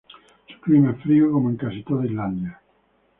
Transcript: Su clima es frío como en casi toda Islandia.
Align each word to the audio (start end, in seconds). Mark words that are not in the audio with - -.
Su 0.47 0.59
clima 0.61 0.93
es 0.93 1.03
frío 1.03 1.31
como 1.31 1.51
en 1.51 1.57
casi 1.57 1.83
toda 1.83 2.07
Islandia. 2.07 2.59